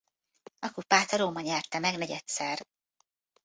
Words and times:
A 0.59 0.71
kupát 0.71 1.11
a 1.11 1.17
Roma 1.17 1.39
nyerte 1.41 1.79
meg 1.79 1.97
negyedszer. 1.97 2.61